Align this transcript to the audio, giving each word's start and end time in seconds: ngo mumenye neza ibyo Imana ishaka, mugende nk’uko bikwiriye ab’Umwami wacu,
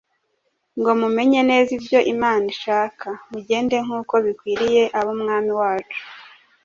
ngo 0.77 0.91
mumenye 1.01 1.39
neza 1.49 1.69
ibyo 1.77 1.99
Imana 2.13 2.45
ishaka, 2.55 3.07
mugende 3.31 3.75
nk’uko 3.85 4.13
bikwiriye 4.25 4.83
ab’Umwami 4.99 5.51
wacu, 5.61 6.01